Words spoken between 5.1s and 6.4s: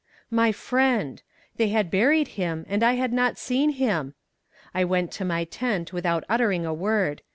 to my tent without